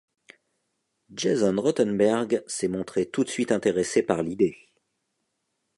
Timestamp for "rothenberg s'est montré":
1.61-3.05